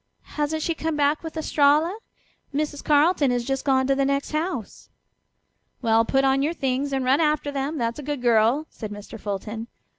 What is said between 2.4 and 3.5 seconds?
Mrs. Carleton has